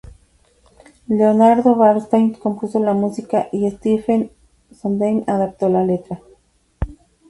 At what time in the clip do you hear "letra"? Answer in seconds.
5.85-6.19